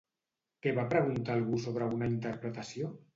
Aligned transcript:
Què 0.63 0.71
va 0.79 0.85
preguntar 0.93 1.35
algú 1.35 1.59
sobre 1.65 1.91
una 1.99 2.09
interpretació? 2.15 2.91